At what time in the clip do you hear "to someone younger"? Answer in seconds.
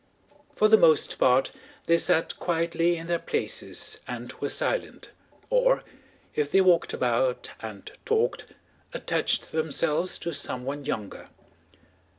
10.17-11.29